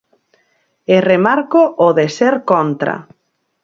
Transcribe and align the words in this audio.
E 0.95 0.97
remarco 1.11 1.61
o 1.85 1.87
de 1.97 2.07
ser 2.17 2.35
contra. 2.51 2.95